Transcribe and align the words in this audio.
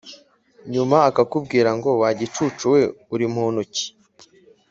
nyuma 0.73 0.97
akakubwira 1.09 1.69
ngo 1.77 1.89
wa 2.01 2.09
gicucu 2.19 2.65
we 2.73 2.81
urimuntuki 3.13 3.85